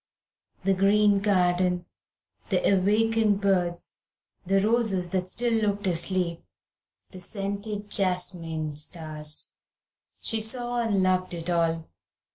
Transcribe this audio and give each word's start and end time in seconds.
The 0.63 0.73
green 0.73 1.19
garden, 1.19 1.85
the 2.49 2.67
awakened 2.73 3.39
birds, 3.39 4.01
the 4.43 4.59
roses 4.59 5.11
that 5.11 5.29
still 5.29 5.53
looked 5.53 5.85
asleep, 5.85 6.43
the 7.11 7.19
scented 7.19 7.91
jasmine 7.91 8.75
stars! 8.77 9.53
She 10.19 10.41
saw 10.41 10.79
and 10.81 11.03
loved 11.03 11.35
it 11.35 11.51
all. 11.51 11.87